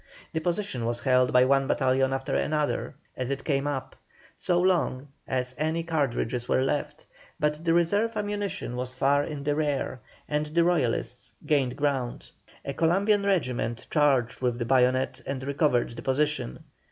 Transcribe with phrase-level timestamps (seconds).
[0.33, 3.95] The position was held by one battalion after another, as it came up,
[4.35, 7.05] so long as any cartridges were left,
[7.39, 12.31] but the reserve ammunition was far in the rear, and the Royalists gained ground.
[12.65, 16.63] A Columbian regiment charged with the bayonet and recovered the position.